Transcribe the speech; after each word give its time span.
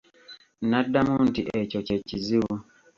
N'addamu 0.69 1.15
nti 1.27 1.41
ekyo 1.59 1.79
kye 1.87 1.97
kizibu. 2.07 2.55